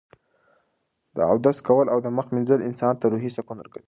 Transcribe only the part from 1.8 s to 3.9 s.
او د مخ مینځل انسان ته روحي سکون ورکوي.